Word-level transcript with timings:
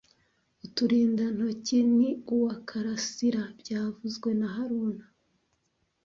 Uturindantoki 0.65 1.77
ni 1.97 2.09
uwa 2.35 2.53
Karasira 2.67 3.43
byavuzwe 3.59 4.29
na 4.39 4.47
haruna 4.55 5.05